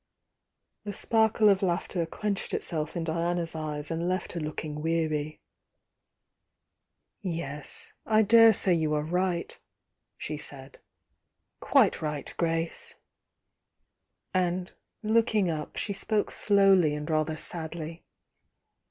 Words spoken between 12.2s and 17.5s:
Grace!" And looking up, she spoke slowly and rather